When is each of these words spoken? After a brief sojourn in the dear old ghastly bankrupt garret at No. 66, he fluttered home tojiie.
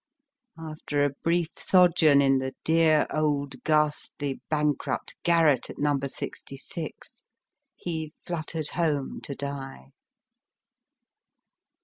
After 0.57 1.05
a 1.05 1.11
brief 1.11 1.51
sojourn 1.57 2.23
in 2.23 2.39
the 2.39 2.55
dear 2.63 3.05
old 3.13 3.63
ghastly 3.63 4.41
bankrupt 4.49 5.13
garret 5.21 5.69
at 5.69 5.77
No. 5.77 5.99
66, 6.03 7.21
he 7.75 8.11
fluttered 8.25 8.69
home 8.69 9.21
tojiie. 9.21 9.91